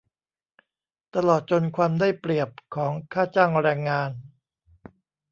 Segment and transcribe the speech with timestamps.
[1.15, 4.11] ตลอดจนความได้เปรียบของค่าจ้างแรงงาน